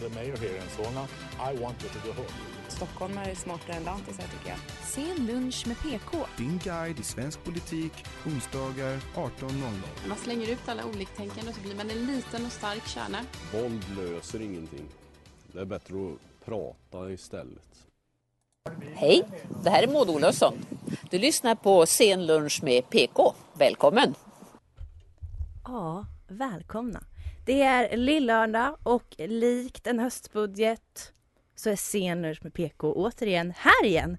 [0.00, 1.06] The mayor here in Solna.
[1.40, 2.28] I want you to go home.
[2.68, 4.58] Stockholm är smartare än lantisar tycker jag.
[4.82, 6.26] Sen lunch med PK.
[6.36, 7.92] Din guide i svensk politik,
[8.26, 9.72] onsdagar 18.00.
[10.08, 13.18] Man slänger ut alla oliktänkande och så blir man en liten och stark kärna.
[13.52, 14.88] Våld löser ingenting.
[15.52, 17.68] Det är bättre att prata istället.
[18.94, 19.22] Hej,
[19.64, 20.54] det här är Maud Olofsson.
[21.10, 23.34] Du lyssnar på Sen lunch med PK.
[23.54, 24.14] Välkommen!
[25.64, 27.04] Ja, välkomna.
[27.48, 31.12] Det är lillördag och likt en höstbudget
[31.54, 34.16] så är Sen med PK återigen här igen.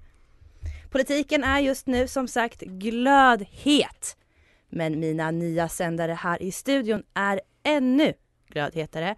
[0.89, 4.17] Politiken är just nu som sagt glödhet.
[4.69, 8.13] Men mina nya sändare här i studion är ännu
[8.47, 9.15] glödhetare.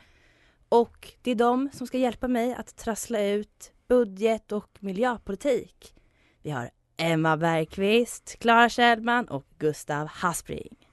[0.70, 5.94] Och det är de som ska hjälpa mig att trassla ut budget och miljöpolitik.
[6.42, 10.88] Vi har Emma Bergqvist, Klara Kjellman och Gustav Haspring.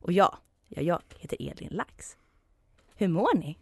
[0.00, 0.36] Och jag,
[0.68, 2.16] ja, jag heter Elin Lax.
[2.96, 3.58] Hur mår ni?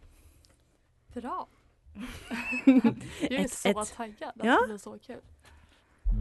[1.13, 1.47] Bra.
[3.21, 4.59] jag är Ett- så ett- taggad att Ja.
[4.61, 5.21] det blir så kul.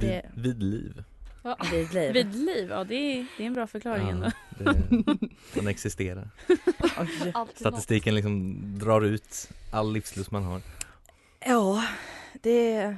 [0.01, 1.05] Det- Vid, vid liv.
[1.45, 1.57] Ja.
[1.73, 2.13] Vid liv.
[2.13, 4.31] Vid liv, ja det är, det är en bra förklaring ändå.
[4.59, 4.75] det,
[5.55, 6.29] den existerar.
[7.55, 10.63] Statistiken liksom drar ut all livslust man har.
[11.47, 11.85] Ja,
[12.43, 12.97] det,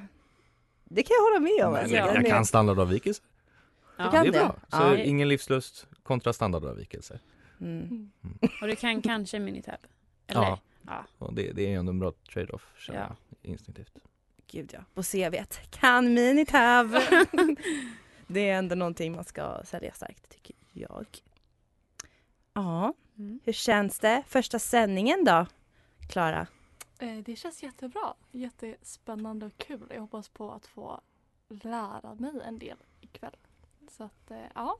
[0.84, 1.72] det kan jag hålla med om.
[1.72, 1.96] Men alltså.
[1.96, 3.24] jag, kan standardavvikelser.
[3.96, 4.10] Ja.
[4.10, 4.56] kan det är bra.
[4.68, 4.96] Så Ja.
[4.96, 7.20] ingen livslust kontra standardavvikelser.
[7.60, 8.10] Mm.
[8.62, 9.76] Och du kan kanske Minitab?
[10.36, 10.42] Eller?
[10.46, 10.58] Ja.
[10.86, 11.04] ja.
[11.18, 13.16] Och det, det är ändå en bra trade-off känner Ja.
[13.40, 13.98] jag instinktivt.
[14.46, 15.70] Gud ja, på CVt.
[15.70, 16.90] Kan Minitab.
[18.26, 21.06] det är ändå någonting man ska sälja starkt tycker jag.
[22.54, 23.40] Ja, Mm.
[23.44, 24.22] hur känns det?
[24.26, 25.46] Första sändningen då,
[26.10, 26.46] Klara?
[26.98, 28.14] Eh, Det känns jättebra.
[28.30, 29.86] Jättespännande och kul.
[29.94, 31.00] Jag hoppas på att få
[31.48, 33.36] lära mig en del ikväll.
[33.90, 34.78] Så att, eh, ja.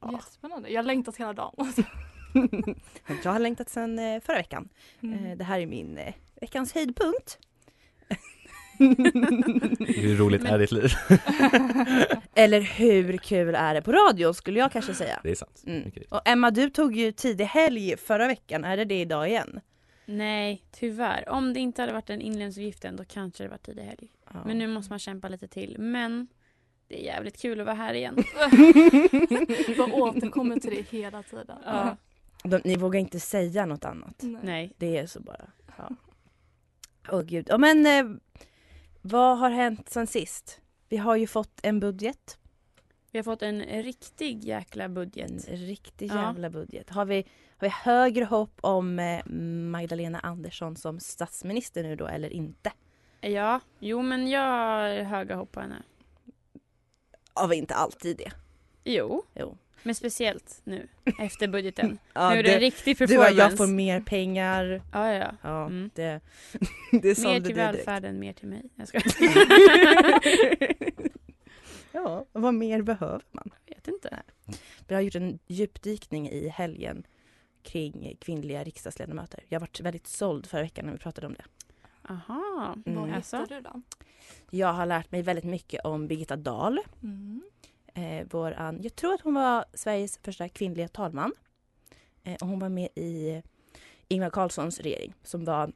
[0.00, 0.12] Ja.
[0.12, 0.68] Jättespännande.
[0.70, 1.72] Jag har längtat hela dagen.
[3.24, 4.68] Jag har längtat sedan eh, förra veckan.
[5.02, 5.26] Mm.
[5.26, 7.38] Eh, Det här är min eh, veckans höjdpunkt.
[8.78, 10.90] Hur roligt Men- är ditt liv?
[12.34, 15.20] Eller hur kul är det på radio skulle jag kanske säga.
[15.22, 15.62] Det är sant.
[15.66, 15.90] Mm.
[16.10, 18.64] Och Emma, du tog ju tidig helg förra veckan.
[18.64, 19.60] Är det det idag igen?
[20.06, 21.28] Nej, tyvärr.
[21.28, 24.08] Om det inte hade varit den inledningsavgiften då kanske det varit tidig helg.
[24.34, 24.40] Ja.
[24.46, 25.76] Men nu måste man kämpa lite till.
[25.78, 26.28] Men
[26.88, 28.16] det är jävligt kul att vara här igen.
[29.76, 31.56] Jag återkommer till det hela tiden.
[31.64, 31.96] Ja.
[32.44, 34.22] De, ni vågar inte säga något annat.
[34.42, 34.72] Nej.
[34.78, 35.50] Det är så bara.
[35.78, 35.90] Ja.
[37.12, 37.46] Åh gud.
[37.50, 38.16] Ja, men eh,
[39.02, 40.60] vad har hänt sen sist?
[40.88, 42.38] Vi har ju fått en budget.
[43.12, 45.48] Vi har fått en riktig jäkla En budget.
[45.48, 46.14] riktig Ja.
[46.22, 46.90] jävla budget.
[46.90, 47.16] Har vi,
[47.56, 49.26] har vi högre hopp om eh,
[49.70, 52.72] Magdalena Andersson som statsminister nu då eller inte?
[53.20, 55.82] Ja, jo men jag har höga hopp på henne.
[57.34, 58.32] Har vi inte alltid det?
[58.84, 59.56] Jo, Jo.
[59.82, 61.98] Men speciellt nu efter budgeten.
[62.12, 63.34] Ja, nu är det, en riktig du och performance.
[63.42, 64.82] jag får mer pengar.
[64.92, 65.32] Ja, ja, ja.
[65.42, 65.90] Ja, Mm.
[65.94, 66.20] det,
[67.02, 68.62] det Mer du till välfärden, mer till mig.
[68.74, 69.00] Jag ska.
[71.92, 73.50] ja, vad mer behöver man?
[73.66, 74.22] Jag vet inte.
[74.88, 77.06] Vi har gjort en djupdykning i helgen
[77.62, 79.40] kring kvinnliga riksdagsledamöter.
[79.48, 81.44] Jag varit väldigt såld förra veckan när vi pratade om det.
[82.08, 82.74] Aha.
[82.86, 83.00] Mm.
[83.00, 83.36] Vad Alltså?
[83.36, 83.82] hittar du då?
[84.50, 86.80] Jag har lärt mig väldigt mycket om Birgitta Dahl.
[87.02, 87.42] Mm.
[88.00, 91.32] Eh, våran, jag tror att hon var Sveriges första kvinnliga talman.
[92.24, 93.42] Eh, och hon var med i
[94.08, 95.72] Ingvar Carlssons regering som var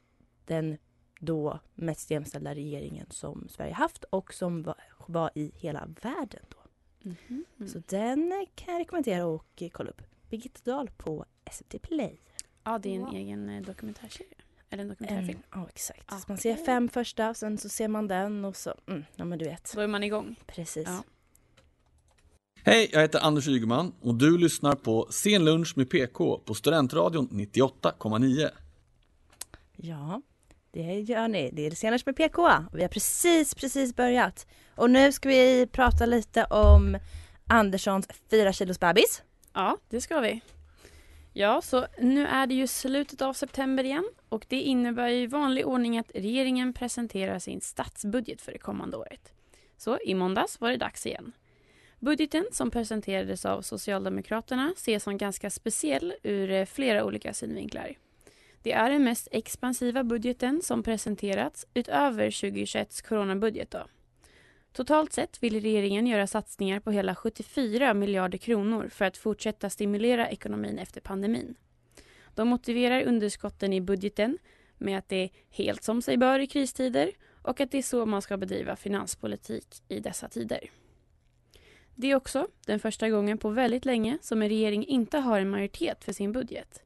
[0.47, 0.79] den
[1.21, 4.75] då mest jämställda regeringen som Sverige haft och som var,
[5.07, 6.59] var i hela världen då.
[7.11, 7.45] Mhm.
[7.69, 10.03] Så den eh, kan jag rekommendera eh, kolla upp.
[10.31, 12.21] Birgitta Dahl på SVT Play.
[12.65, 13.15] Ja, det är en Wow.
[13.15, 14.29] egen eh, dokumentärserie.
[14.71, 15.43] Eller en En, dokumentärfilm.
[15.55, 16.12] ja, exakt.
[16.12, 19.38] Ah, Man ser fem första, sen så ser man den och så, mm, ja men
[19.38, 19.73] du vet.
[19.75, 20.37] Då är man igång.
[20.47, 20.88] Precis.
[20.88, 21.03] Ja.
[22.66, 27.28] Hej, jag heter Anders Ygeman och du lyssnar på Sen lunch med PK på Studentradion
[27.28, 28.50] 98,9.
[29.76, 30.22] Ja,
[30.70, 31.50] det gör ni.
[31.52, 32.49] Det är det senaste med PK.
[32.72, 34.46] Vi har precis, precis börjat.
[34.75, 36.99] Och nu ska vi prata lite om
[37.46, 39.22] Anderssons fyra kilos bebis.
[39.52, 40.40] Ja, det ska vi.
[41.32, 45.26] Ja, så nu är det ju slutet av september igen och det innebär ju i
[45.26, 49.32] vanlig ordning att regeringen presenterar sin statsbudget för det kommande året.
[49.76, 51.32] Så i måndags var det dags igen.
[52.05, 57.97] Budgeten som presenterades av Socialdemokraterna ses som ganska speciell ur eh, flera olika synvinklar.
[58.62, 63.71] Det är den mest expansiva budgeten som presenterats utöver 2021s coronabudget.
[63.71, 63.87] Då.
[64.73, 70.29] Totalt sett vill regeringen göra satsningar på hela 74 miljarder kronor för att fortsätta stimulera
[70.29, 71.55] ekonomin efter pandemin.
[72.35, 74.39] De motiverar underskotten i budgeten
[74.79, 77.11] med att det är helt som sig bör i kristider
[77.43, 80.71] och att det är så man ska bedriva finanspolitik i dessa tider.
[81.94, 85.50] Det är också den första gången på väldigt länge som en regering inte har en
[85.50, 86.82] majoritet för sin budget.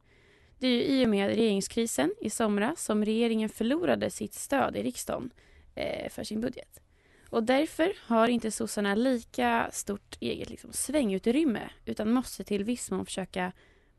[0.59, 4.83] Det är ju i och med regeringskrisen i somras som regeringen förlorade sitt stöd i
[4.83, 5.31] riksdagen
[5.75, 6.81] eh, för sin budget.
[7.31, 13.07] Och därför har inte sossarna lika stort eget liksom, svängutrymme utan måste till viss mån
[13.07, 13.53] försöka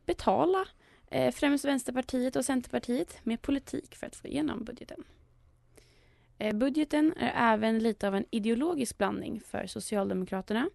[0.05, 0.65] betala
[1.11, 5.03] eh, främst Vänsterpartiet och Centerpartiet med politik för att få igenom budgeten.
[6.37, 10.69] Eh, budgeten är även lite av en ideologisk blandning för Socialdemokraterna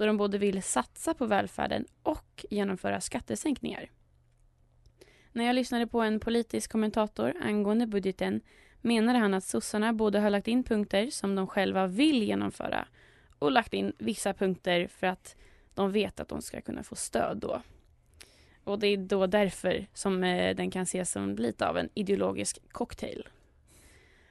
[0.00, 3.90] då de både vill satsa på välfärden och genomföra skattesänkningar.
[5.32, 8.40] När jag lyssnade på en politisk kommentator angående budgeten
[8.80, 12.88] menade han att sossarna både har lagt in punkter som de själva vill genomföra
[13.38, 15.36] och lagt in vissa punkter för att
[15.74, 17.62] de vet att de ska kunna få stöd då.
[18.64, 22.58] Och det är då därför som eh, den kan ses som lite av en ideologisk
[22.72, 23.28] cocktail.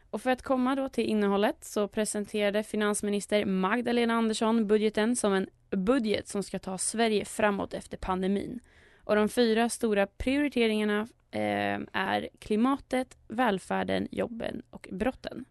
[0.09, 5.49] Och för att komma då till innehållet så presenterade finansminister Magdalena Andersson budgeten som en
[5.69, 8.59] budget som ska ta Sverige framåt efter pandemin.
[9.03, 15.45] Och de fyra stora prioriteringarna eh, är klimatet, välfärden, jobben och brotten.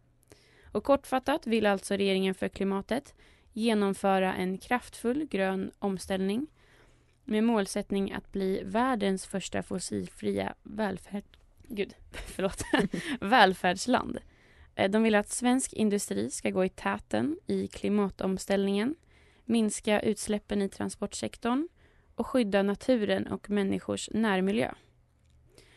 [0.72, 3.14] Och kortfattat vill alltså regeringen för klimatet
[3.52, 6.46] genomföra en kraftfull grön omställning
[7.24, 11.24] med målsättning att bli världens första fossilfria välfärd...
[11.68, 12.62] Gud, förlåt.
[13.20, 14.18] välfärdsland.
[14.74, 18.94] Eh, de vill att svensk industri ska gå i täten i klimatomställningen,
[19.48, 21.68] minska utsläppen i transportsektorn
[22.14, 24.70] och skydda naturen och människors närmiljö.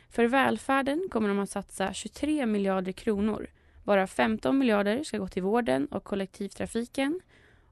[0.10, 3.48] För välfärden kommer de att satsa 23 miljarder kronor
[3.84, 7.22] varav 15 miljarder ska gå till vården och kollektivtrafiken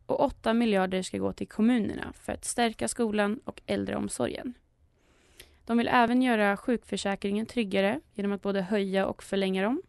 [0.06, 4.54] och 8 miljarder ska gå till kommunerna för att stärka skolan och äldreomsorgen.
[5.66, 9.82] De vill även göra sjukförsäkringen tryggare genom att både höja och förlänga dem.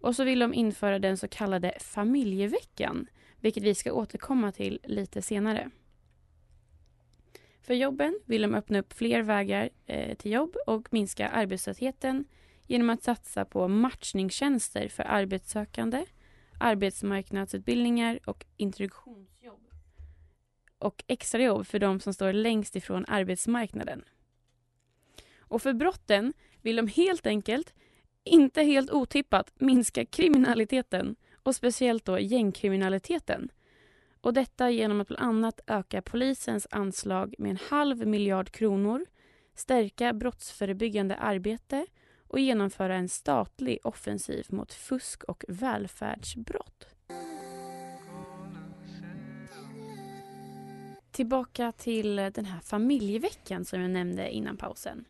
[0.00, 3.06] Och så vill de införa den så kallade familjeveckan,
[3.42, 5.70] vilket vi ska återkomma till lite senare.
[7.62, 12.24] För jobben vill de öppna upp fler vägar eh, till jobb och minska arbetslösheten
[12.66, 16.04] genom att satsa på matchningstjänster för arbetssökande,
[16.60, 19.70] arbetsmarknadsutbildningar och introduktionsjobb
[20.78, 24.04] och extrajobb för de som står längst ifrån arbetsmarknaden.
[25.38, 27.74] Och för brotten vill de helt enkelt,
[28.24, 33.50] inte helt otippat, minska kriminaliteten och speciellt då gängkriminaliteten
[34.20, 39.06] och detta genom att bland annat öka polisens anslag med en halv miljard kronor,
[39.54, 41.86] stärka brottsförebyggande arbete
[42.28, 46.86] och genomföra en statlig offensiv mot fusk och välfärdsbrott.
[51.10, 55.04] Tillbaka till den här familjeveckan som jag nämnde innan pausen.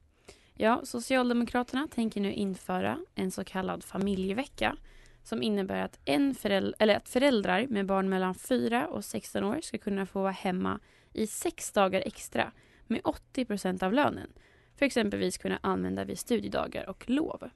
[0.54, 4.76] Ja, Socialdemokraterna tänker nu införa en så kallad familjevecka
[5.22, 9.60] som innebär att, en föräldrar, eller att föräldrar med barn mellan 4 och 16 år
[9.62, 10.80] ska kunna få vara hemma
[11.12, 12.52] i sex dagar extra
[12.86, 14.32] med 80% av lönen
[14.76, 17.50] för exempelvis kunna använda vid studiedagar och lov.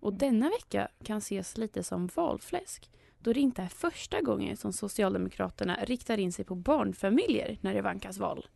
[0.00, 4.72] Och denna vecka kan ses lite som valfläsk då det inte är första gången som
[4.72, 8.46] Socialdemokraterna riktar in sig på barnfamiljer när det vankas val.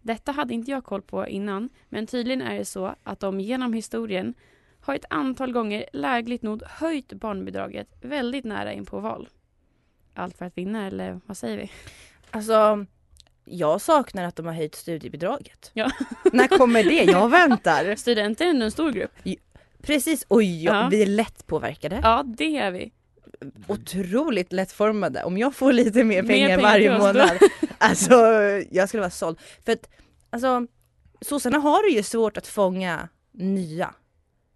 [0.00, 3.72] Detta hade inte jag koll på innan, men tydligen är det så att de genom
[3.72, 4.34] historien
[4.88, 9.28] har ett antal gånger lägligt nog höjt barnbidraget väldigt nära in på val.
[10.14, 11.70] Allt för att vinna, eller vad säger vi?
[12.30, 12.86] Alltså,
[13.44, 15.70] jag saknar att de har höjt studiebidraget.
[15.74, 15.90] Ja.
[16.32, 17.04] När kommer det?
[17.04, 17.96] Jag väntar.
[17.96, 19.12] Studenter är ändå en stor grupp.
[19.82, 20.88] Precis, oj ja, Ja.
[20.90, 22.00] vi är lätt påverkade.
[22.02, 22.92] Ja, det är vi.
[23.66, 25.24] Otroligt lättformade.
[25.24, 27.38] Om jag får lite mer Mer pengar, pengar varje månad.
[27.78, 28.14] Alltså,
[28.70, 29.38] jag skulle vara såld.
[29.64, 29.88] För att,
[30.30, 30.66] alltså,
[31.20, 33.94] sossarna har det ju svårt att fånga nya.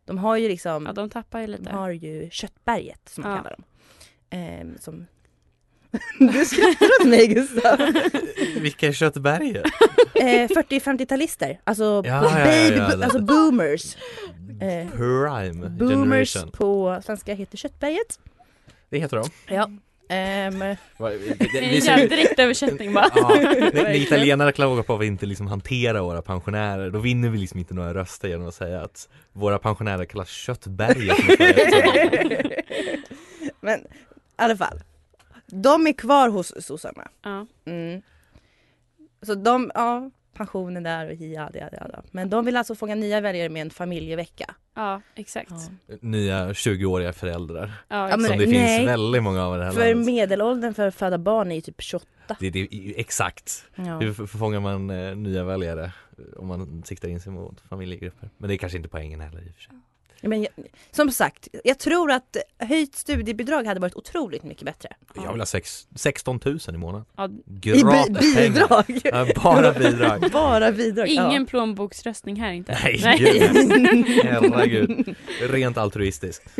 [0.05, 1.63] De har ju liksom, Ja, de tappar ju lite.
[1.63, 3.37] de har ju köttberget som man Ja.
[3.39, 3.65] kallar dem.
[4.31, 5.07] Ehm, som...
[6.19, 7.79] du skrattar åt mig Gustav.
[8.61, 9.65] Vilka är Köttberget?
[10.15, 13.97] Eh, 40-50-talister, alltså, Ja, på ja, ja, baby, ja, alltså boomers.
[14.61, 16.51] Eh, Prime boomers generation.
[16.53, 18.21] på svenska heter Köttberget.
[18.91, 19.55] Det heter de.
[19.55, 19.71] Ja.
[20.09, 23.11] Vi- en jävla direktöversättning bara.
[23.15, 27.29] Ja, när, när italienare klagar på att vi inte liksom hanterar våra pensionärer då vinner
[27.29, 31.17] vi liksom inte några röster genom att säga att våra pensionärer kallas köttberget
[33.61, 33.85] Men i
[34.37, 34.81] alla fall.
[35.47, 37.09] De är kvar hos sossarna.
[37.23, 37.47] Ja.
[37.67, 38.03] Mm.
[39.23, 42.03] Så de, ja, pensionen där och ja, ja, ja, ja.
[42.11, 44.55] Men de vill alltså fånga nya väljare med en familjevecka.
[44.75, 45.53] Ja, exakt.
[46.01, 47.73] Nya 20-åriga föräldrar.
[47.89, 48.47] Ja, som det nej.
[48.47, 50.07] finns väldigt många av i det här För landet.
[50.07, 52.07] medelåldern för att föda barn är ju typ 28.
[52.41, 52.69] Det, det,
[53.01, 53.65] exakt.
[53.75, 53.99] Ja.
[53.99, 55.93] Hur f- fångar man eh, nya väljare
[56.37, 58.31] om man siktar in sig mot familjegrupper?
[58.39, 59.73] Men det är kanske inte poängen heller i och för sig.
[60.23, 60.51] Men jag,
[60.91, 64.89] som sagt, jag tror att höjt studiebidrag hade varit otroligt mycket bättre.
[65.15, 67.07] Jag vill ha sex, 16 000 i månaden.
[67.17, 67.29] Ja.
[67.73, 69.01] I bi- bidrag?
[69.05, 70.31] Ja, bara bidrag.
[70.33, 71.09] Bara bidrag.
[71.09, 71.47] Ingen ja.
[71.49, 72.79] plånboksröstning här inte.
[72.83, 73.43] Nej, gud.
[74.25, 75.17] Herregud.
[75.41, 76.59] Rent altruistiskt.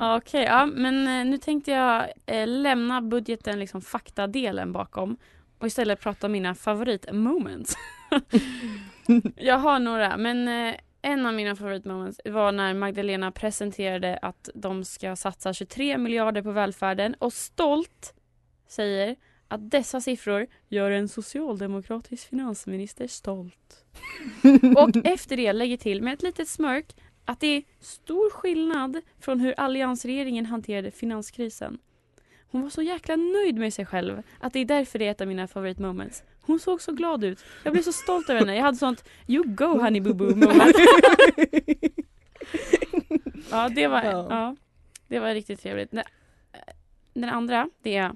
[0.00, 5.16] Okej, ja, men eh, nu tänkte jag eh, lämna budgeten, liksom faktadelen bakom
[5.58, 7.76] och istället prata om mina favoritmoments.
[9.36, 14.84] jag har några, men eh, en av mina favoritmoments var när Magdalena presenterade att de
[14.84, 18.14] ska satsa 23 miljarder på välfärden och stolt
[18.68, 19.16] säger
[19.48, 23.84] att dessa siffror gör en socialdemokratisk finansminister stolt.
[24.76, 29.40] Och efter det lägger till med ett litet smörk att det är stor skillnad från
[29.40, 31.78] hur alliansregeringen hanterade finanskrisen.
[32.52, 35.20] Hon var så jäkla nöjd med sig själv att det är därför det är ett
[35.20, 36.22] av mina favoritmoments.
[36.42, 37.44] Hon såg så glad ut.
[37.64, 38.56] Jag blev så stolt över henne.
[38.56, 40.76] Jag hade sånt you go honey boo boo moment.
[43.50, 44.56] ja, det var, Ja.
[45.08, 45.90] det var riktigt trevligt.
[45.90, 46.04] Den-
[47.14, 48.12] Den andra, det är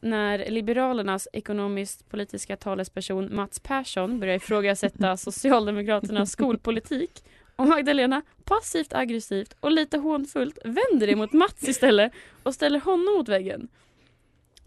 [0.00, 7.24] när Liberalernas ekonomiskt politiska talesperson Mats Persson börjar ifrågasätta Socialdemokraternas skolpolitik
[7.62, 13.14] och Magdalena passivt aggressivt och lite hånfullt vänder det mot Mats istället och ställer honom
[13.14, 13.68] mot väggen.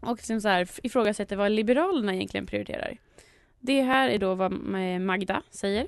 [0.02, 2.98] Och liksom så här ifrågasätter vad Liberalerna egentligen prioriterar.
[3.60, 5.88] Det här är då vad Ma- Magda säger.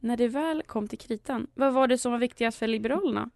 [0.00, 3.30] När det väl kom till kritan, vad var det som var viktigast för Liberalerna?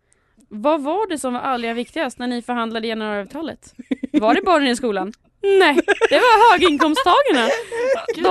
[0.49, 3.75] Vad var det som var allra viktigast när ni förhandlade januariavtalet?
[4.13, 5.13] Var det barnen i skolan?
[5.43, 5.75] Nej,
[6.11, 7.49] det var höginkomsttagarna.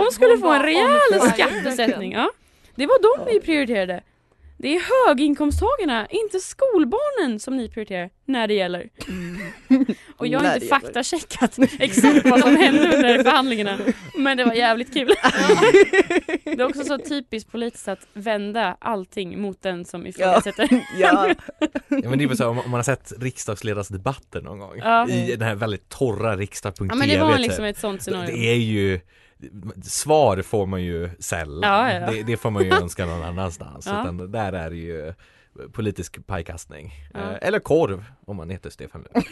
[0.05, 2.11] De skulle få en rejäl skattesättning.
[2.11, 2.31] Ja.
[2.75, 4.03] Det var de ni prioriterade.
[4.63, 8.89] Det är höginkomsttagarna, inte skolbarnen som ni prioriterar när det gäller.
[10.17, 13.77] Och jag har inte faktacheckat exakt vad som hände under förhandlingarna.
[14.17, 15.13] Men det var jävligt kul.
[16.43, 20.69] Det är också så typiskt politiskt att vända allting mot den som ifrågasätter.
[20.97, 21.33] Ja.
[21.89, 24.77] Ja, men det är väl så här, om om man har sett riksdagsledarsdebatter någon gång
[24.77, 25.09] Ja.
[25.09, 27.39] i den här väldigt torra riksdag.tv Ja men det var typ.
[27.41, 28.35] liksom ett sånt scenario.
[28.35, 28.99] Det är ju
[29.83, 31.69] Svar får man ju sällan.
[31.71, 32.11] Ja, ja.
[32.11, 33.85] Det, det får man ju önska någon annanstans.
[33.93, 34.01] Ja.
[34.01, 35.13] Utan där är det ju
[35.71, 36.91] politisk pajkastning.
[37.13, 37.19] Ja.
[37.19, 39.23] Eh, Eller korv om man heter Stefan Löfven.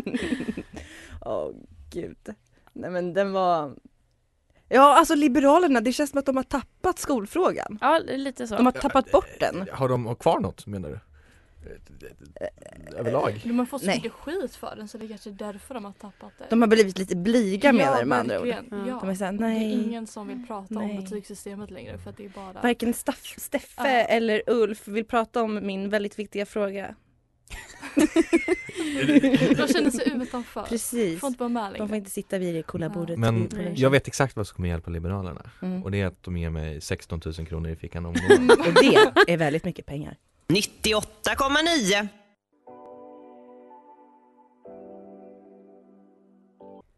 [1.20, 1.50] Åh
[1.90, 2.16] gud.
[2.72, 3.74] Nej men den var
[4.68, 7.78] Ja alltså Liberalerna, det känns som att de har tappat skolfrågan.
[7.80, 8.56] ja, lite så.
[8.56, 9.66] De har tappat bort den.
[9.72, 10.98] Har de kvar något menar du?
[12.96, 13.40] Överlag?
[13.44, 13.96] De har fått så Nej.
[13.96, 16.44] mycket skit för den så det är kanske är därför de har tappat det.
[16.50, 18.46] De har blivit lite blyga menar du med andra ord.
[18.46, 18.86] verkligen.
[18.88, 18.98] Ja.
[19.00, 19.72] De är såhär, Det är nej.
[19.72, 20.90] ingen som vill prata Nej.
[20.96, 22.52] om betygssystemet längre för att det är bara...
[22.62, 23.86] Varken Staff, Steffe Ja.
[23.86, 26.94] eller Ulf vill prata om min väldigt viktiga fråga.
[29.56, 30.62] De känner sig utanför.
[30.62, 31.20] Precis.
[31.20, 31.88] Får inte vara med De längre.
[31.88, 33.18] får inte sitta vid det coola bordet.
[33.18, 35.50] Men jag vet exakt vad som kommer hjälpa Liberalerna.
[35.62, 35.82] Mm.
[35.82, 38.50] Och det är att de ger mig 16 000 kronor i fickan om Mm.
[38.50, 40.16] Och det är väldigt mycket pengar.
[40.50, 42.08] 98,9.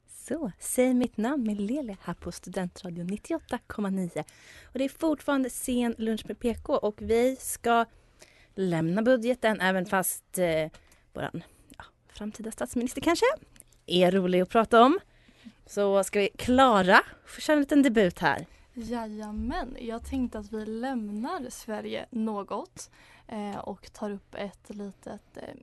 [0.09, 4.25] Så, säg mitt namn med Lele här på Studentradion 98,9.
[4.65, 7.85] Och det är fortfarande sen lunch med PK och vi ska
[8.55, 10.71] lämna budgeten även fast eh,
[11.13, 11.43] våran
[11.79, 13.27] ja, framtida statsminister kanske
[13.87, 14.99] är rolig att prata om.
[15.67, 18.47] Så ska vi, Klara, få köra en liten debut här.
[18.75, 22.91] Jajamän, jag tänkte att vi lämnar Sverige något
[23.33, 25.55] eh, och tar upp ett litet, eh,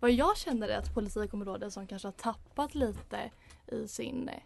[0.00, 3.30] vad jag känner är ett politikområde som kanske har tappat lite
[3.66, 4.42] i sin eh,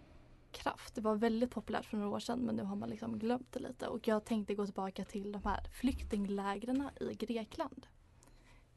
[0.53, 0.95] kraft.
[0.95, 3.61] Det var väldigt populärt för några år sedan men nu har man liksom glömt det
[3.61, 7.87] lite och jag tänkte gå tillbaka till de här flyktinglägren i Grekland.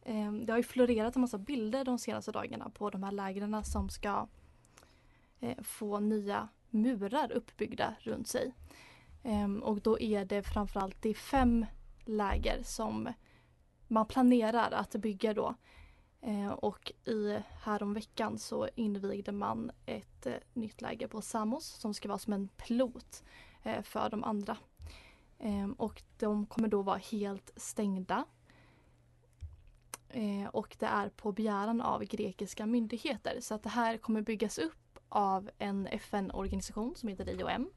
[0.02, 3.64] Eh, det har ju florerat en massa bilder de senaste dagarna på de här lägren
[3.64, 4.28] som ska
[5.40, 8.54] eh, få nya murar uppbyggda runt sig.
[9.24, 11.66] Ehm, och då är det framförallt det fem
[12.06, 13.10] läger som
[13.94, 15.56] man planerar att bygga då.
[16.22, 22.08] Eh, och i häromveckan så invigde man ett eh, nytt läger på Samos som ska
[22.08, 23.24] vara som en pilot
[23.64, 24.58] eh, för de andra.
[25.40, 28.26] Eh, och de kommer då vara helt stängda.
[30.10, 33.38] Eh, och det är på begäran av grekiska myndigheter.
[33.42, 37.70] Så att det här kommer byggas upp av en FN-organisation som heter IOM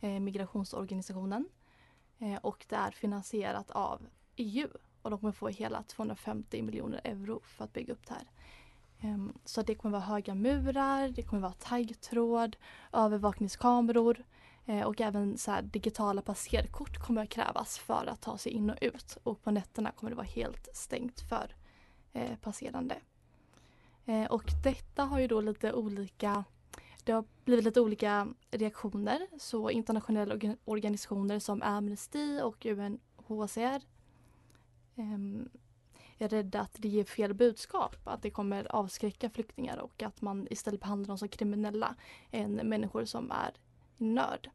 [0.00, 1.48] eh, migrationsorganisationen.
[2.42, 4.68] Och det är finansierat av EU
[5.02, 8.30] och de kommer få hela 250 miljoner euro för att bygga upp det här.
[9.10, 12.56] Um, så det kommer vara höga murar, det kommer vara taggtråd,
[12.92, 14.24] övervakningskameror
[14.70, 18.70] Eh, och även så här, digitala passerkort kommer att krävas för att ta sig in
[18.70, 19.18] och ut.
[19.22, 21.54] Och på nätterna kommer det vara helt stängt för
[22.12, 22.96] eh, passerande.
[24.06, 26.44] Eh, och detta har ju då lite olika
[27.04, 29.26] det har blivit lite olika reaktioner.
[29.38, 33.82] Så internationella organ organisationer som Amnesty och UNHCR
[34.96, 35.48] Ehm,
[36.18, 37.96] är rädda att det ger fel budskap.
[38.04, 41.94] Att det kommer avskräcka flyktingar och att man istället behandlar dem som kriminella
[42.30, 43.52] än människor som är
[43.98, 44.48] i nöd.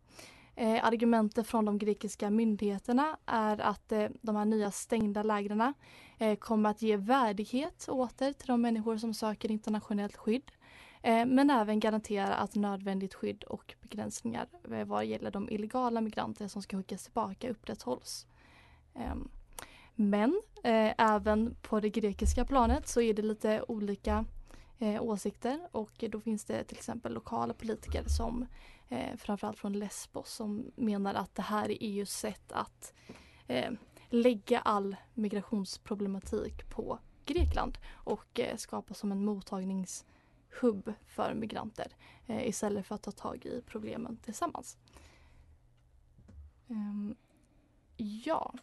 [0.56, 5.74] Eh, argumentet från de grekiska myndigheterna är att eh, de här nya stängda lägren
[6.18, 10.52] eh, kommer att ge värdighet åter till de människor som söker internationellt skydd.
[11.02, 16.48] Eh, men även garantera att nödvändigt skydd och begränsningar eh, vad gäller de illegala migranter
[16.48, 18.28] som ska skickas tillbaka upprätthålls.
[18.96, 19.30] Ehm,
[19.96, 24.26] men eh, även på det grekiska planet så är det lite olika
[24.80, 28.46] eh, åsikter och då finns det till exempel lokala politiker som
[28.90, 32.94] eh, framförallt från Lesbos som menar att det här är EUs sätt att
[33.48, 33.72] eh,
[34.10, 41.88] lägga all migrationsproblematik på Grekland och eh, skapa som en mottagningshubb för migranter
[42.28, 44.78] eh, istället för att ta tag i problemen tillsammans.
[46.68, 47.16] Um,
[47.98, 48.54] ja,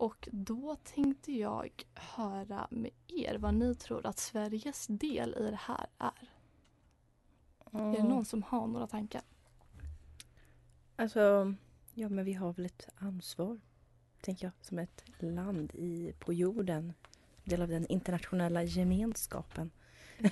[0.00, 5.58] och då tänkte jag höra med er vad ni tror att Sveriges del i det
[5.60, 6.28] här är.
[7.72, 7.86] Mm.
[7.86, 9.22] Är det någon som har några tankar?
[10.96, 11.54] Alltså,
[11.94, 13.60] ja men vi har väl ett ansvar,
[14.20, 16.92] tänker jag, som ett land i, på jorden.
[17.44, 19.70] Del av den internationella gemenskapen.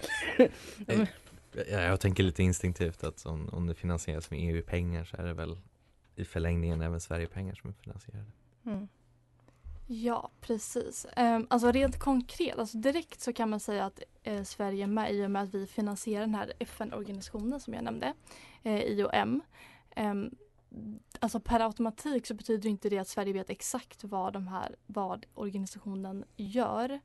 [1.52, 5.34] Jag, jag tänker lite instinktivt att om, om det finansieras med EU-pengar så är det
[5.34, 5.58] väl
[6.14, 8.30] i förlängningen även Sverige-pengar som är finansierade.
[8.64, 8.88] Mm.
[9.90, 11.06] Ja, precis.
[11.16, 15.14] Ehm, alltså rent konkret, alltså direkt så kan man säga att eh, Sverige är med
[15.14, 18.14] i och med att vi finansierar den här FN-organisationen som jag nämnde,
[18.62, 19.40] eh, IOM.
[19.90, 20.30] Ehm,
[21.20, 25.26] alltså per automatik så betyder inte det att Sverige vet exakt vad, de här, vad
[25.34, 27.00] organisationen gör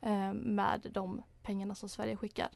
[0.00, 2.48] ehm, med de pengarna som Sverige skickar.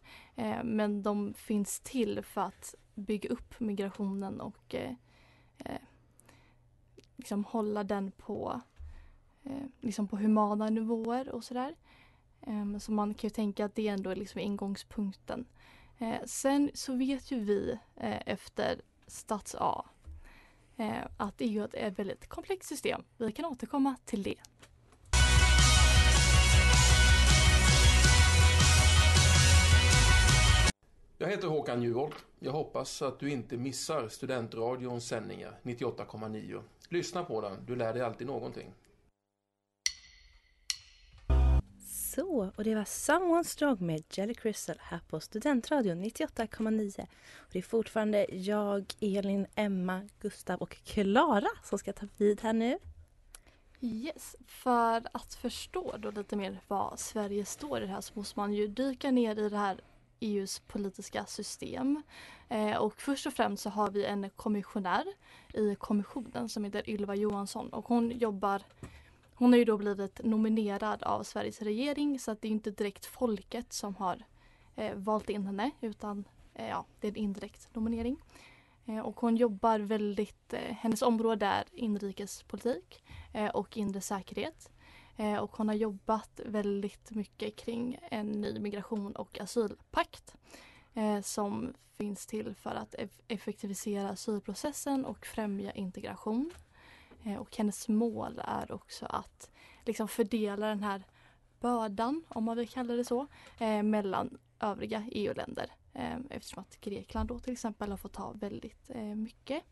[0.64, 5.76] Men de finns till för att bygga upp migrationen och eh,
[7.16, 8.60] liksom hålla den på
[9.44, 11.74] eh, liksom på humana nivåer och sådär.
[12.40, 15.46] Eh, så man kan ju tänka att det ändå är liksom ingångspunkten.
[15.98, 19.84] Eh, sen så vet ju vi eh, efter Stats A
[20.76, 23.04] eh, att EU är ett väldigt komplext system.
[23.18, 24.36] Vi kan återkomma till det.
[31.18, 32.24] Jag heter Håkan Juholt.
[32.38, 36.62] Jag hoppas att du inte missar Studentradions sändningar 98,9.
[36.88, 38.72] Lyssna på den, du lär dig alltid någonting.
[42.14, 47.00] Så, och det var Someone Strong med Jelly Crystal här på Studentradion 98,9.
[47.36, 52.52] Och det är fortfarande jag, Elin, Emma, Gustav och Klara som ska ta vid här
[52.52, 52.78] nu.
[53.80, 58.38] Yes, för att förstå då lite mer vad Sverige står i det här så måste
[58.38, 59.80] man ju dyka ner i det här
[60.20, 62.02] EUs politiska system.
[62.48, 65.04] Eh, och först och främst så har vi en kommissionär
[65.54, 68.62] i kommissionen som heter Ylva Johansson och hon jobbar
[69.42, 73.06] hon har ju då blivit nominerad av Sveriges regering så att det är inte direkt
[73.06, 74.24] folket som har
[74.76, 76.24] eh, valt in henne utan
[76.54, 78.16] eh, ja, det är en indirekt nominering.
[78.86, 83.02] Eh, och hon jobbar väldigt, eh, hennes område är inrikespolitik
[83.32, 84.70] eh, och inre säkerhet.
[85.16, 90.36] Eh, och hon har jobbat väldigt mycket kring en ny migration och asylpakt
[90.94, 92.94] eh, som finns till för att
[93.28, 96.50] effektivisera asylprocessen och främja integration.
[97.24, 99.50] Eh, och hennes mål är också att
[99.84, 101.02] liksom fördela den här
[101.60, 103.26] bördan, om man vill kalla det så,
[103.58, 105.66] eh, mellan övriga EU-länder.
[105.92, 109.62] Eh, eftersom att Grekland då till exempel har fått ta väldigt eh, mycket.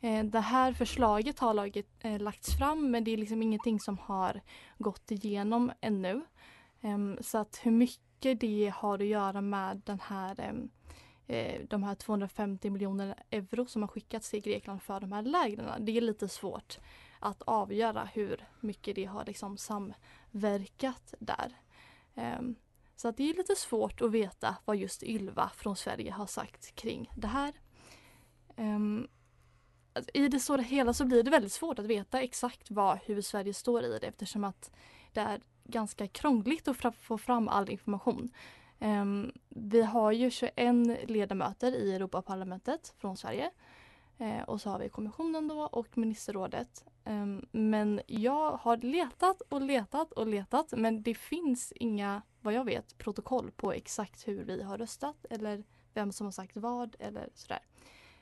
[0.00, 1.86] Eh, det här förslaget har laget,
[2.18, 4.40] lagts fram men det är liksom ingenting som har
[4.78, 6.22] gått igenom ännu.
[6.82, 10.70] Ehm, så att hur mycket det har att göra med den här ehm,
[11.26, 15.84] Eh, de här 250 miljoner euro som har skickats till Grekland för de här lägren.
[15.84, 16.78] Det är lite svårt
[17.20, 21.52] att avgöra hur mycket det har liksom samverkat där.
[22.14, 22.54] Ehm,
[22.96, 26.74] så att det är lite svårt att veta vad just Ylva från Sverige har sagt
[26.74, 27.52] kring det här.
[28.56, 29.08] Ehm,
[29.92, 33.22] alltså, I det stora hela så blir det väldigt svårt att veta exakt vad, hur
[33.22, 34.70] Sverige står i det eftersom att
[35.12, 38.30] det är ganska krångligt att få fram all information.
[38.82, 43.50] Um, vi har ju 21 ledamöter i Europaparlamentet från Sverige.
[44.20, 46.84] Uh, och så har vi kommissionen då och ministerrådet.
[47.04, 52.64] Um, men jag har letat och letat och letat men det finns inga, vad jag
[52.64, 55.64] vet, protokoll på exakt hur vi har röstat eller
[55.94, 57.62] vem som har sagt vad eller sådär.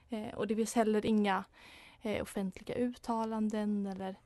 [0.09, 1.44] Eh, och det finns heller inga
[2.03, 4.16] eh, offentliga uttalanden eller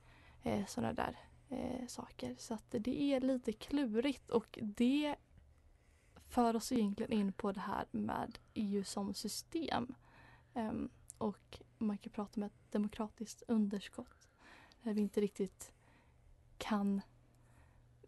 [0.42, 1.16] eh, sådana där
[1.48, 2.34] eh, saker.
[2.38, 5.14] Så att det är lite klurigt och det
[6.28, 9.94] för oss egentligen in på det här med EU som system.
[10.54, 14.28] Um, och man kan prata om ett demokratiskt underskott.
[14.82, 15.72] Där vi inte riktigt
[16.58, 17.00] kan,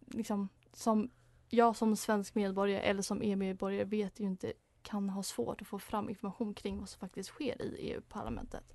[0.06, 1.10] liksom, som
[1.48, 4.52] jag som svensk medborgare eller som EU-medborgare vet ju inte,
[4.82, 8.74] kan ha svårt att få fram information kring vad som faktiskt sker i EU-parlamentet.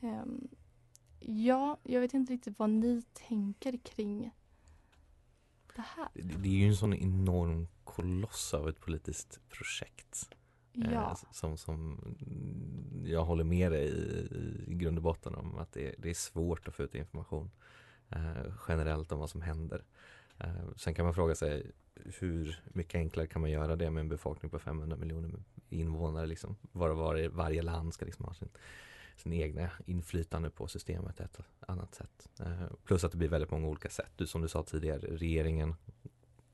[0.00, 0.48] Um, ehm,
[1.20, 4.30] ja, jag vet inte riktigt vad ni tänker kring
[5.76, 6.08] det här.
[6.14, 10.28] Det, det är ju en sån enorm koloss av ett politiskt projekt.
[10.72, 10.90] Ja.
[10.90, 11.98] Eh, som, som
[13.04, 14.28] jag håller med dig i,
[14.66, 17.50] i grund och botten om att det, det är svårt att få ut information
[18.10, 19.84] eh, generellt om vad som händer.
[20.38, 24.08] Eh, sen kan man fråga sig hur mycket enklare kan man göra det med en
[24.08, 25.30] befolkning på 500 miljoner
[25.68, 26.56] invånare liksom?
[26.72, 28.48] Var, var, varje land ska liksom ha sin,
[29.16, 32.28] sin egna inflytande på systemet ett annat sätt.
[32.40, 34.12] Eh, plus att det blir väldigt många olika sätt.
[34.16, 35.74] Du, som du sa tidigare, regeringen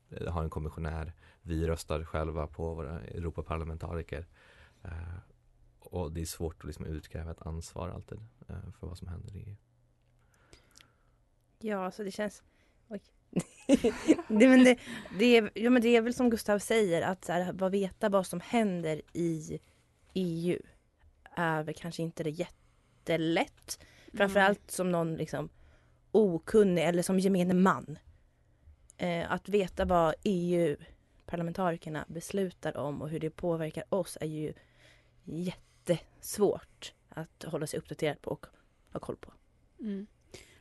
[0.09, 1.13] eh, har en kommissionär.
[1.41, 4.25] Vi röstar själva på våra Europaparlamentariker.
[4.83, 5.17] Eh,
[5.79, 8.19] och det är svårt att liksom utkräva ett ansvar alltid
[8.79, 9.55] för vad som händer i EU.
[11.59, 12.43] Ja, så det känns...
[12.87, 13.01] Oj.
[14.27, 14.79] det, men det,
[15.19, 18.27] det, är, ja, men det är väl som Gustav säger, att så här, veta vad
[18.27, 19.59] som händer i
[20.13, 20.59] EU
[21.35, 23.79] är väl kanske inte det jättelätt.
[24.13, 25.49] Framförallt som någon liksom
[26.11, 27.97] okunnig eller som gemene man.
[28.97, 34.53] Eh, att veta vad EU-parlamentarikerna beslutar om och hur det påverkar oss är ju
[35.23, 38.45] jättesvårt att hålla sig uppdaterad på och
[38.91, 39.33] ha koll på.
[39.79, 40.07] Mm.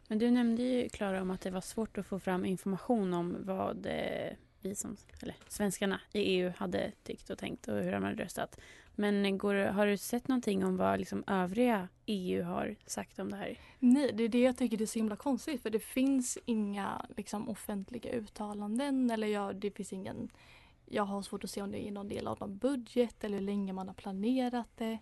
[0.08, 3.37] Men du nämnde ju Klara om att det var svårt att få fram information om
[3.40, 8.02] vad eh, vi som, eller svenskarna i EU hade tyckt och tänkt och hur de
[8.02, 8.61] hade röstat.
[8.94, 13.37] Men går, har du sett någonting om vad liksom övriga EU har sagt om det
[13.37, 13.59] här?
[13.78, 17.48] Nej, det är det jag tycker är så himla konstigt för det finns inga liksom,
[17.48, 20.31] offentliga uttalanden eller jag, det finns ingen
[20.92, 23.46] jag har svårt att se om det är någon del av någon budget eller hur
[23.46, 24.98] länge man har planerat det.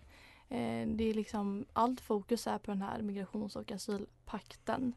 [0.49, 4.93] Eh, det är liksom, allt fokus är på den här migrations och asylpakten.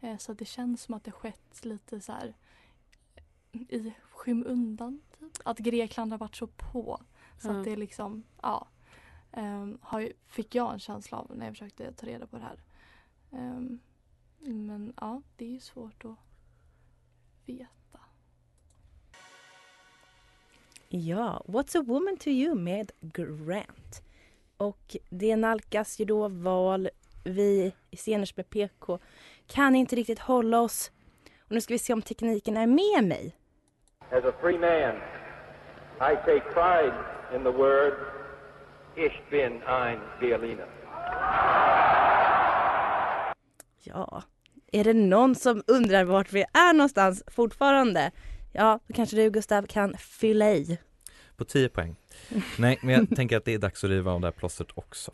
[0.00, 2.34] Eh, så det känns som att det skett lite så här
[3.52, 5.00] i skymundan.
[5.18, 5.32] Typ.
[5.44, 7.00] Att Grekland har varit så på.
[7.42, 7.60] Så Mm.
[7.60, 8.68] att det liksom, ja.
[9.36, 12.42] Um, har, ju- fick jag en känsla av när jag försökte ta reda på det
[12.42, 12.60] här.
[13.32, 13.78] Ehm,
[14.38, 16.16] men ja, det är ju svårt att
[17.46, 18.00] veta.
[20.88, 24.02] Ja, What's a woman to you med Grant.
[24.56, 26.88] Och det nalkas ju då val.
[27.24, 28.98] Vi i Sceners med PK
[29.46, 30.92] kan inte riktigt hålla oss.
[31.40, 33.36] Och nu ska vi se om tekniken är med mig.
[34.10, 34.96] As a free man,
[36.12, 37.04] I take pride
[37.36, 37.94] in the word
[38.96, 40.66] Ich bin ein Berliner.
[43.82, 44.22] Ja,
[44.72, 48.10] är det någon som undrar vart vi är någonstans fortfarande?
[48.52, 50.78] Ja, då kanske du Gustav kan fylla i.
[51.36, 51.96] På 10 poäng.
[52.58, 55.10] Nej, men jag tänker att det är dags att riva av det här plåstret också.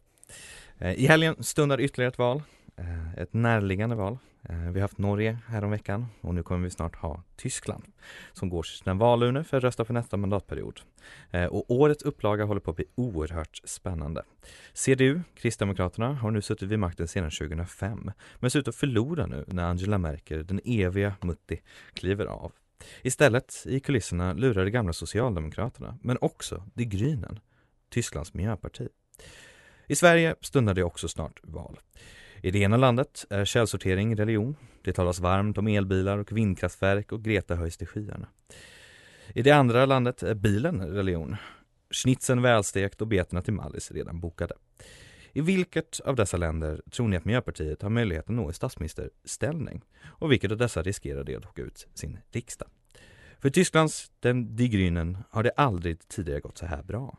[0.79, 2.43] Eh, I helgen stundar ytterligare ett val,
[2.77, 4.19] eh, ett närliggande val.
[4.49, 7.85] Eh, vi har haft Norge häromveckan och nu kommer vi snart ha Tyskland
[8.33, 10.81] som går till sina valurnor för att rösta för nästa mandatperiod.
[11.31, 14.23] Eh, och årets upplaga håller på att bli oerhört spännande.
[14.73, 19.45] CDU, Kristdemokraterna, har nu suttit vid makten sedan 2005 men ser ut att förlora nu
[19.47, 21.61] när Angela Merkel, den eviga Mutti,
[21.93, 22.53] kliver av.
[23.03, 27.39] Istället i kulisserna lurar de gamla Socialdemokraterna, men också De Grünen,
[27.91, 28.89] Tysklands miljöparti.
[29.87, 31.79] I Sverige stundar det också snart val.
[32.43, 34.57] I det ena landet är källsortering religion.
[34.83, 38.29] Det talas varmt om elbilar och vindkraftverk och Greta höjs till skyarna.
[39.35, 41.37] I det andra landet är bilen religion.
[41.91, 44.55] Schnitzeln välstekt och betorna till Mallis redan bokade.
[45.33, 49.83] I vilket av dessa länder tror ni att Miljöpartiet har möjlighet att nå i statsministerställning?
[50.05, 52.69] Och vilket av dessa riskerar det att åka ut sin riksdag?
[53.39, 57.19] För Tysklands Den Die Grünen har det aldrig tidigare gått så här bra.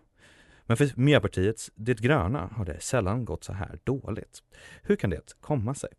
[0.69, 4.43] Men för Miljöpartiets Det gröna har det sällan gått så här dåligt.
[4.83, 5.89] Hur kan det komma sig?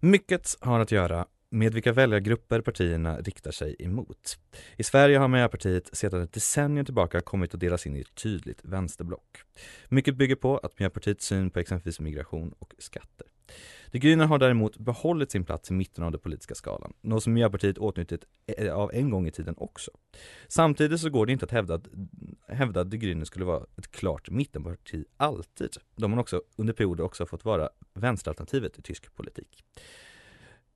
[0.00, 4.38] Mycket har att göra med vilka väljargrupper partierna riktar sig emot.
[4.76, 8.60] I Sverige har Miljöpartiet sedan ett decennium tillbaka kommit att delas in i ett tydligt
[8.64, 9.38] vänsterblock.
[9.88, 13.26] Mycket bygger på att Miljöpartiets syn på exempelvis migration och skatter.
[13.90, 17.32] De gröna har däremot behållit sin plats i mitten av den politiska skalan, något som
[17.32, 18.24] Miljöpartiet åtnjutit
[18.58, 19.90] eh, av en gång i tiden också.
[20.48, 21.88] Samtidigt så går det inte att hävda att,
[22.48, 25.76] hävda att De gröna skulle vara ett klart mittenparti alltid.
[25.96, 29.64] De har också under perioder också fått vara vänsteralternativet i tysk politik.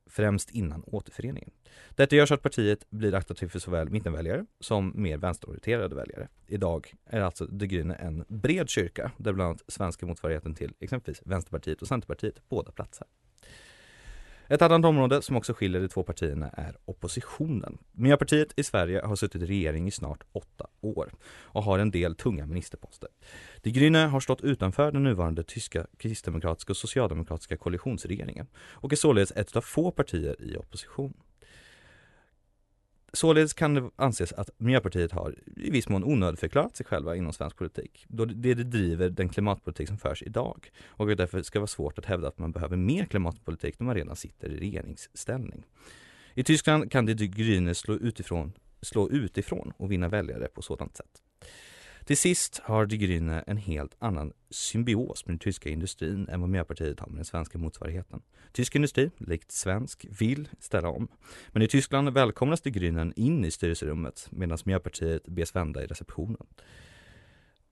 [0.05, 1.51] främst innan återföreningen.
[1.89, 6.27] Detta gör så att partiet blir attraktivt för såväl mittenväljare som mer vänsterorienterade väljare.
[6.47, 11.21] Idag är alltså De Grüne en bred kyrka där bland annat svenska motsvarigheten till exempelvis
[11.25, 13.07] Vänsterpartiet och Centerpartiet båda platsar.
[14.47, 17.77] Ett annat område som också skiljer de två partierna är oppositionen.
[17.91, 22.15] Miljöpartiet i Sverige har suttit i regering i snart åtta år och har en del
[22.15, 23.09] tunga ministerposter.
[23.61, 29.31] De Grüne har stått utanför den nuvarande tyska kristdemokratiska och socialdemokratiska koalitionsregeringen och är således
[29.31, 31.13] ett av få partier i opposition.
[33.15, 37.57] Således kan det anses att Miljöpartiet har i viss mån onödigförklarat sig själva inom svensk
[37.57, 41.97] politik, då det, driver den klimatpolitik som förs idag och att därför ska vara svårt
[41.97, 45.65] att hävda att man behöver mer klimatpolitik när man redan sitter i regeringsställning.
[46.33, 51.21] I Tyskland kan det Grüne slå utifrån, slå utifrån och vinna väljare på sådant sätt.
[52.05, 56.49] Till sist har De Grüne en helt annan symbios med den tyska industrin än vad
[56.49, 58.21] Miljöpartiet har med den svenska motsvarigheten.
[58.51, 61.07] Tysk industri, likt svensk, vill ställa om.
[61.51, 66.47] Men i Tyskland välkomnas De Grünen in i styrelserummet medan Miljöpartiet bes vända i receptionen.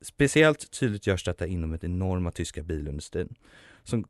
[0.01, 3.35] Speciellt tydligt görs detta inom den enorma tyska bilindustrin
[3.83, 4.05] som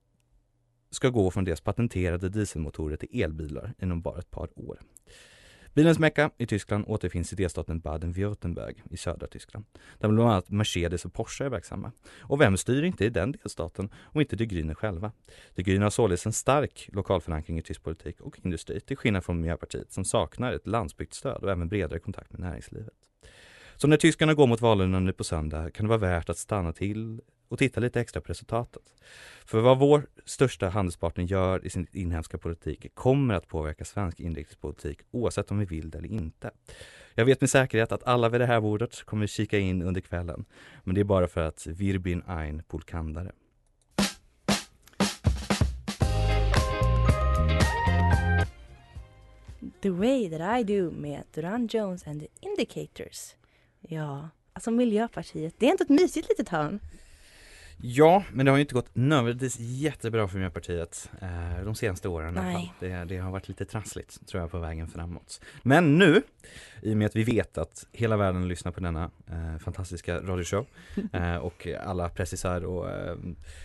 [0.91, 4.79] ska gå från deras patenterade dieselmotorer till elbilar inom bara ett par år.
[5.73, 9.65] Bilens mecka i Tyskland återfinns i delstaten Baden-Württemberg i södra Tyskland,
[9.99, 11.91] där bland annat Mercedes och Porsche är verksamma.
[12.19, 15.11] Och vem styr inte i den delstaten om inte De Grüne själva?
[15.55, 19.41] De Grüne har således en stark lokalförankring i tysk politik och industri, till skillnad från
[19.41, 22.93] Miljöpartiet som saknar ett landsbygdsstöd och även bredare kontakt med näringslivet.
[23.75, 27.21] Så när tyskarna går mot valen på söndag kan det vara värt att stanna till
[27.51, 28.83] och titta lite extra på resultatet.
[29.45, 34.99] För vad vår största handelspartner gör i sin inhemska politik kommer att påverka svensk inrikespolitik
[35.11, 36.51] oavsett om vi vill det eller inte.
[37.15, 40.45] Jag vet med säkerhet att alla vid det här bordet kommer kika in under kvällen.
[40.83, 43.31] Men det är bara för att wir bin ein polkandare.
[49.81, 53.35] The way that I do med Duran Jones and the Indicators.
[53.79, 56.79] Ja, alltså Miljöpartiet, det är inte ett mysigt litet hörn.
[57.83, 62.33] Ja, men det har ju inte gått nödvändigtvis jättebra för Miljöpartiet eh, de senaste åren.
[62.33, 62.73] Nej.
[62.79, 65.41] Det, det, har varit lite trassligt tror jag på vägen framåt.
[65.63, 66.21] Men nu,
[66.81, 70.65] i och med att vi vet att hela världen lyssnar på denna eh, fantastiska radioshow
[71.13, 73.17] eh, och alla precisar och eh,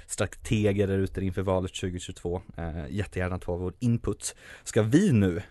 [0.06, 4.36] strateger där ute inför valet 2022 eh, jättegärna ta vår input.
[4.64, 5.42] Ska vi nu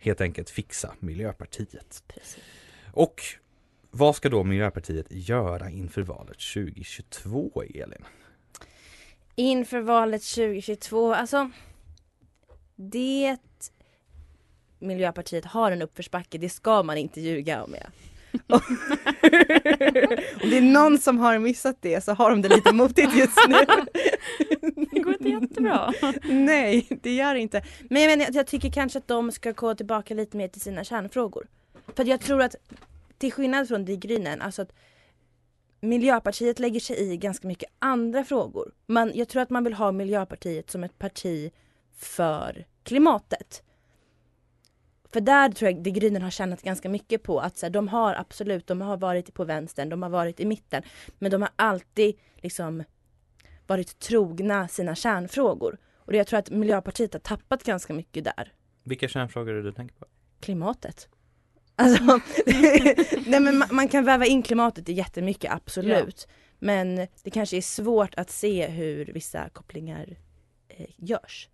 [0.00, 2.02] helt enkelt fixa Miljöpartiet.
[2.06, 2.38] Precis.
[2.92, 3.22] Och
[3.90, 8.04] vad ska då Miljöpartiet göra inför valet 2022, Elin?
[9.34, 11.50] Inför valet 2022, alltså
[12.76, 13.36] det
[14.78, 17.74] Miljöpartiet har en uppförsbacke, det ska man inte ljuga om.
[17.80, 17.86] Ja.
[20.42, 23.38] om det är någon som har missat det så har de det lite motigt just
[23.48, 23.56] nu.
[24.92, 25.92] det går inte jättebra.
[26.22, 27.64] Nej, det gör det inte.
[27.90, 30.84] Men jag, menar, jag tycker kanske att de ska gå tillbaka lite mer till sina
[30.84, 31.46] kärnfrågor.
[31.96, 32.54] För jag tror att
[33.20, 34.72] till skillnad från De Grünen, alltså att
[35.80, 38.72] Miljöpartiet lägger sig i ganska mycket andra frågor.
[38.86, 41.52] Man, jag tror att man vill ha Miljöpartiet som ett parti
[41.92, 43.62] för klimatet.
[45.12, 47.88] För där tror jag De Grünen har tjänat ganska mycket på att så här, de
[47.88, 50.82] har absolut, de har varit på vänstern, de har varit i mitten.
[51.18, 52.84] Men de har alltid liksom
[53.66, 55.78] varit trogna sina kärnfrågor.
[55.96, 58.52] Och jag tror att Miljöpartiet har tappat ganska mycket där.
[58.82, 60.06] Vilka kärnfrågor är det du tänker på?
[60.40, 61.08] Klimatet.
[61.80, 62.04] Alltså,
[63.26, 66.26] nej men man, man, kan väva in klimatet i jättemycket, absolut.
[66.28, 66.34] Ja.
[66.58, 70.16] Men det kanske är svårt att se hur vissa kopplingar
[70.68, 71.48] eh, görs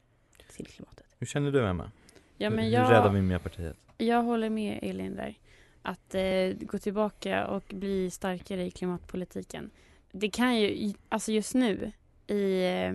[0.56, 1.06] till klimatet.
[1.18, 1.90] Hur känner du Emma?
[2.36, 3.76] Ja, men hur, jag, hur räddar vi Miljöpartiet?
[3.98, 5.34] Jag håller med Elin där.
[5.82, 9.70] Att eh, gå tillbaka och bli starkare i klimatpolitiken.
[10.12, 11.92] Det kan ju, alltså just nu
[12.26, 12.92] i eh,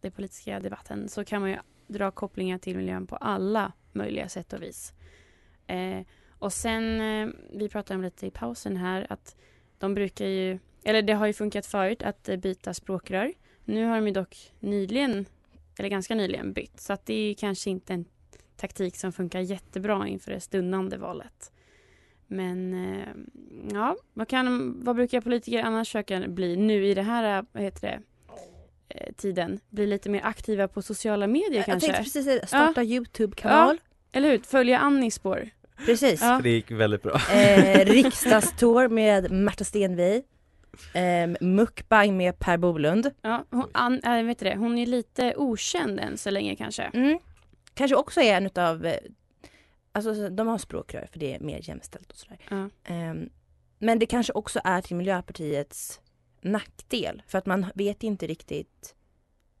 [0.00, 4.52] den politiska debatten så kan man ju dra kopplingar till miljön på alla möjliga sätt
[4.52, 4.92] och vis.
[5.66, 6.00] Eh,
[6.38, 9.36] och sen, eh, vi pratade om lite i pausen här, att
[9.78, 13.32] de brukar ju, eller det har ju funkat förut att eh, byta språkrör.
[13.64, 15.26] Nu har de ju dock nyligen,
[15.78, 18.04] eller ganska nyligen bytt, så att det är kanske inte en
[18.56, 21.52] taktik som funkar jättebra inför det stundande valet.
[22.26, 23.08] Men eh,
[23.72, 27.80] ja, vad, kan, vad brukar politiker annars försöka bli nu i det här, vad heter
[27.80, 28.02] det,
[29.16, 29.60] tiden?
[29.68, 31.86] Bli lite mer aktiva på sociala medier jag kanske?
[31.86, 32.96] Jag tänkte precis starta ja.
[32.96, 33.78] Youtube-kanal.
[33.82, 34.38] Ja, eller hur?
[34.38, 35.50] Följa Annis spår.
[35.86, 36.20] Precis.
[36.22, 36.40] Ja.
[36.42, 37.20] Det gick väldigt bra.
[37.32, 40.22] Eh, riksdagstour med Märta Stenvi.
[40.94, 43.10] Eh, mukbang med Per Bolund.
[43.22, 46.82] Ja, hon, an, äh, vet det, hon är lite okänd än så länge kanske.
[46.82, 47.18] Mm.
[47.74, 48.98] Kanske också är en utav, eh,
[49.92, 52.38] alltså de har språkrör för det är mer jämställt och sådär.
[52.48, 52.64] Ja.
[52.94, 53.14] Eh,
[53.78, 56.00] men det kanske också är till Miljöpartiets
[56.40, 58.94] nackdel för att man vet inte riktigt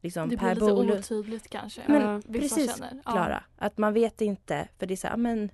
[0.02, 0.98] liksom Det blir Per lite Bolund.
[0.98, 1.80] otydligt kanske.
[1.86, 3.02] Men Ja, precis känner.
[3.04, 3.12] Ja.
[3.12, 5.50] Klara, att man vet inte för det är så här, men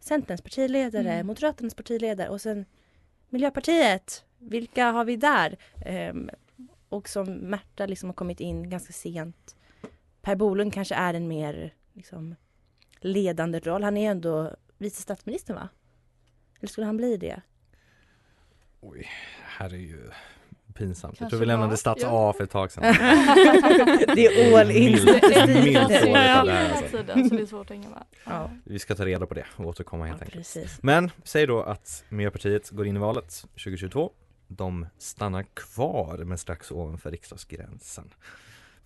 [0.00, 1.26] Centerns partiledare, Mm.
[1.26, 2.64] Moderaternas partiledare och sen
[3.28, 4.24] Miljöpartiet.
[4.38, 5.58] Vilka har vi där?
[5.86, 6.30] Ehm,
[6.88, 9.56] och som Märta liksom har kommit in ganska sent.
[10.22, 12.34] Per Bolund kanske är en mer liksom,
[13.00, 13.82] ledande roll.
[13.82, 15.68] Han är ju ändå vice statsminister va?
[16.58, 17.40] Eller skulle han bli det?
[18.80, 19.06] Oj,
[19.42, 20.10] här är ju
[20.74, 21.12] pinsamt.
[21.12, 22.30] Jag Kanske tror vi lämnade stats ja.
[22.30, 22.82] A för ett tag sedan.
[24.14, 24.94] Det är all in.
[24.94, 26.06] Är alltså.
[26.06, 28.04] är hänga med.
[28.24, 28.50] Ja.
[28.64, 30.38] Vi ska ta reda på det och återkomma helt enkelt.
[30.38, 30.78] precis.
[30.82, 34.12] Men säg då att Miljöpartiet går in i valet 2022.
[34.48, 38.10] De stannar kvar men strax ovanför riksdagsgränsen.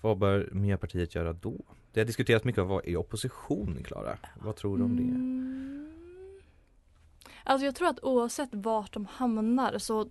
[0.01, 1.57] Vad bör Miljöpartiet göra då?
[1.93, 4.19] Det har diskuterats mycket att vara i opposition, Klara.
[4.43, 5.03] Vad tror du om det?
[5.03, 5.65] Mm.
[7.45, 10.11] Alltså jag tror att oavsett vart de hamnar så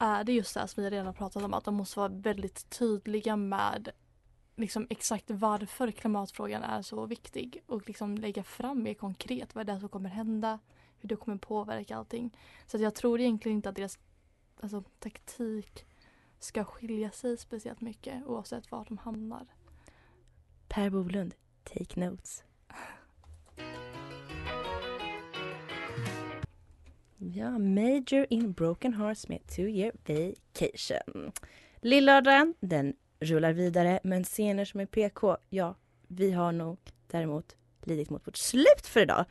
[0.00, 2.08] är det just det här som vi redan har pratat om att de måste vara
[2.08, 3.90] väldigt tydliga med
[4.56, 9.72] liksom exakt varför klimatfrågan är så viktig och liksom lägga fram mer konkret vad det
[9.72, 10.58] är som kommer hända,
[10.98, 12.36] hur det kommer påverka allting.
[12.66, 13.98] Så att jag tror egentligen inte att deras
[14.60, 15.86] alltså, taktik
[16.38, 19.46] ska skilja sig speciellt mycket oavsett var de hamnar.
[20.68, 21.34] Per Bolund,
[21.64, 22.44] take notes.
[27.34, 31.32] Ja, Major in Broken Hearts med Two Year Vacation.
[31.80, 35.74] Lillördagen, den rullar vidare, men scener som är PK, ja,
[36.08, 39.24] vi har nog däremot lidit mot vårt slut för idag.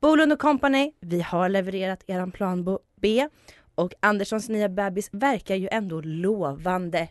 [0.00, 3.28] Bolund och Company, vi har levererat eran plan B
[3.74, 7.08] och Anderssons nya bebis verkar ju ändå lovande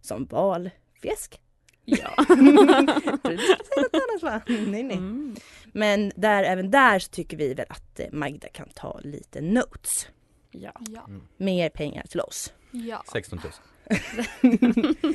[0.00, 1.40] som valfisk.
[1.84, 2.14] Ja.
[4.22, 4.40] Va?
[4.66, 4.98] Nej, nej.
[5.72, 10.08] Men där, även där så tycker vi väl att eh, Magda kan ta lite notes.
[10.50, 10.72] Ja.
[10.88, 11.08] Ja.
[11.36, 12.52] Mer pengar till oss.
[12.70, 13.02] Ja.
[13.12, 13.52] 16 000.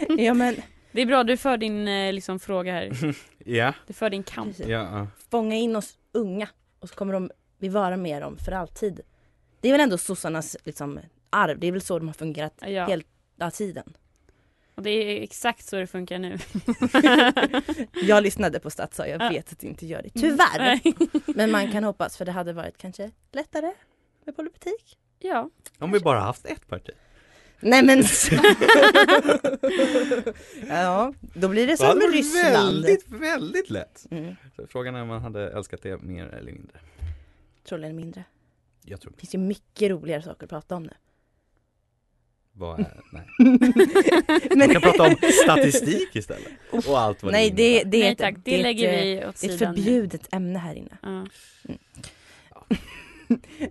[0.19, 0.55] ja men
[0.91, 3.15] Det är bra, du för din eh, liksom, fråga här.
[3.45, 3.73] Ja.
[3.87, 4.59] Du för din kamp.
[4.59, 5.07] Ja.
[5.31, 6.47] fånga in oss unga
[6.79, 9.01] och så kommer de vi vara med dem för alltid.
[9.61, 12.85] Det är väl ändå sossarnas liksom, arv, det är väl så de har fungerat Ja.
[12.85, 13.93] hela tiden.
[14.79, 16.37] Och det är exakt så det funkar nu.
[18.07, 19.29] Jag lyssnade på Stats jag Ja.
[19.29, 20.57] vet att det inte gör det, tyvärr.
[20.59, 20.81] Nej.
[21.25, 23.73] Men man kan hoppas för det hade varit kanske lättare
[24.25, 24.97] med politik.
[25.19, 25.49] Ja.
[25.79, 26.89] Om vi bara haft ett parti.
[27.59, 28.03] Nej men
[30.67, 32.53] Ja, då blir det som med Ryssland.
[32.55, 34.05] Väldigt, väldigt lätt.
[34.11, 34.35] Mm.
[34.55, 36.79] Så frågan är om man hade älskat det mer eller mindre.
[37.63, 38.23] Troligen mindre.
[38.83, 40.93] Jag tror Det finns ju mycket roligare saker att prata om nu.
[42.59, 43.27] Vad är, nej.
[43.39, 46.47] Men- Vi kan prata om statistik istället.
[46.87, 49.25] Och allt vad Nej, det, det, är Nej, tack, det är ett, lägger eh, vi
[49.25, 49.81] åt Det är ett sidan nu.
[49.81, 50.97] förbjudet ämne här inne.
[51.01, 51.27] Ja.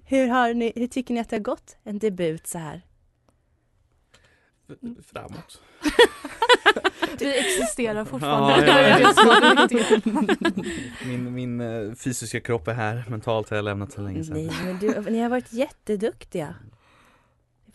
[0.04, 1.76] Hur, har ni, hur tycker ni att det har gått?
[1.84, 2.82] En debut så här?
[5.12, 5.60] Framåt.
[7.18, 8.66] Vi existerar fortfarande.
[8.66, 9.76] Ja, det
[10.48, 10.62] det.
[11.06, 14.34] Min, min eh, fysiska kropp är här, mentalt har jag lämnat så länge sedan.
[14.46, 16.54] Nej, men du, ni har varit jätteduktiga.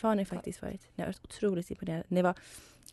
[0.03, 0.81] Det har ni faktiskt varit.
[0.95, 2.05] Ni har varit otroligt imponerande.
[2.07, 2.35] Ni var,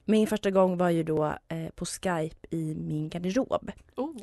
[0.04, 3.70] min första gång var ju då eh, på Skype i min garderob.
[3.96, 4.16] Oh.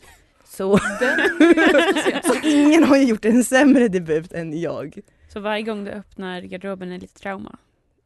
[0.46, 0.78] Så,
[2.24, 5.00] så ingen har ju gjort en sämre debut än jag.
[5.30, 7.58] Så varje gång du öppnar garderoben är lite trauma?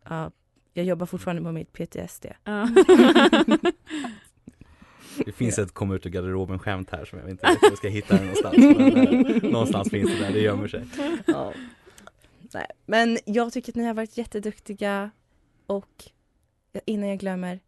[0.10, 0.32] Ja,
[0.74, 2.26] jag jobbar fortfarande på mitt PTSD.
[2.44, 2.70] Ja.
[5.26, 7.78] Det finns ett kom ut ur garderoben skämt här som jag inte vet hur jag
[7.78, 8.58] ska hitta det någonstans.
[8.58, 10.84] Men, eh, någonstans finns det där, det gömmer sig.
[11.26, 11.54] Ja.
[12.86, 15.12] Men jag tycker att ni har varit jätteduktiga
[15.68, 16.04] och
[16.86, 17.60] innan jag glömmer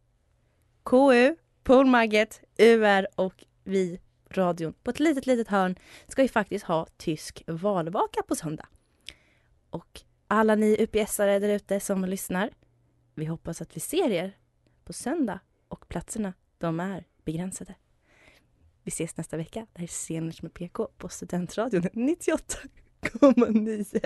[0.83, 3.99] KU, Polmagget, UR och vi,
[4.29, 5.75] radion, på ett litet, litet hörn
[6.07, 8.67] ska ju faktiskt ha tysk valvaka på söndag.
[9.69, 12.49] Och alla ni UPS-are där ute som lyssnar,
[13.15, 14.37] vi hoppas att vi ser er
[14.83, 17.75] på söndag och platserna, de är begränsade.
[18.83, 19.67] Vi ses nästa vecka.
[19.73, 24.05] Det här är Sceners med PK på Studentradion 98,9.